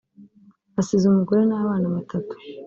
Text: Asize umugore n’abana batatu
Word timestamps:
Asize 0.81 1.03
umugore 1.07 1.41
n’abana 1.45 1.87
batatu 1.95 2.33